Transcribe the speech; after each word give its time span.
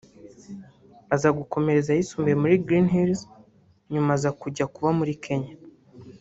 aza 1.13 1.29
gukomereza 1.39 1.89
ayisumbuye 1.91 2.35
muri 2.41 2.61
Green 2.65 2.87
Hills 2.95 3.21
nyuma 3.91 4.11
aza 4.17 4.29
kujya 4.41 4.65
kuba 4.73 4.89
muri 4.99 5.13
Kenya 5.25 5.53